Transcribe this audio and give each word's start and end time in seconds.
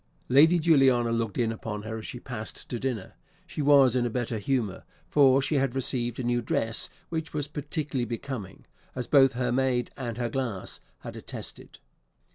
Lady 0.29 0.57
Juliana 0.57 1.11
looked 1.11 1.37
in 1.37 1.51
upon 1.51 1.83
her 1.83 1.99
as 1.99 2.07
she 2.07 2.19
passed 2.19 2.67
to 2.69 2.79
dinner. 2.79 3.13
She 3.45 3.61
was 3.61 3.95
in 3.95 4.03
a 4.03 4.09
better 4.09 4.39
humour, 4.39 4.83
for 5.07 5.43
she 5.43 5.57
had 5.57 5.75
received 5.75 6.17
a 6.19 6.23
new 6.23 6.41
dress 6.41 6.89
which 7.09 7.35
was 7.35 7.47
particularly 7.47 8.05
becoming, 8.05 8.65
as 8.95 9.05
both 9.05 9.33
her 9.33 9.51
maid 9.51 9.91
and 9.95 10.17
her 10.17 10.27
glass 10.29 10.81
had 11.01 11.15
attested. 11.15 11.77